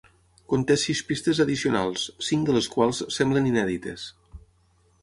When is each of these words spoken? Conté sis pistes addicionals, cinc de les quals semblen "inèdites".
Conté 0.53 0.77
sis 0.83 1.01
pistes 1.09 1.41
addicionals, 1.45 2.07
cinc 2.29 2.49
de 2.49 2.57
les 2.59 2.71
quals 2.77 3.05
semblen 3.19 3.53
"inèdites". 3.53 4.09